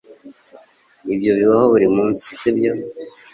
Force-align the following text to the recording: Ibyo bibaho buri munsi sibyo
Ibyo 1.13 1.31
bibaho 1.39 1.65
buri 1.71 1.87
munsi 1.95 2.21
sibyo 2.37 2.71